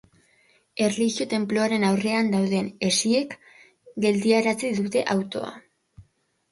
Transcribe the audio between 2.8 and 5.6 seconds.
hesiek geldiarazi dute autoa.